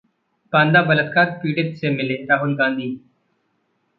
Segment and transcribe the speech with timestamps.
[0.53, 2.89] बांदा बलात्कार पीड़ित से मिले राहुल गांधी